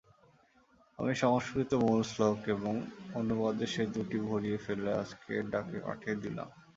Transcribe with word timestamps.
আমি 0.99 1.13
সংস্কৃত 1.23 1.71
মূল 1.83 1.99
শ্লোক 2.11 2.39
এবং 2.55 2.73
অনুবাদে 3.13 3.65
সে 3.73 3.83
দুটি 3.93 4.17
ভরিয়ে 4.27 4.59
ফেলে 4.65 4.89
আজকের 5.01 5.43
ডাকে 5.51 5.77
পাঠিয়ে 5.87 6.15
দিলাম। 6.23 6.47